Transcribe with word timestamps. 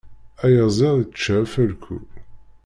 Ayaziḍ 0.45 0.95
ičča 1.03 1.33
afalku. 1.43 1.95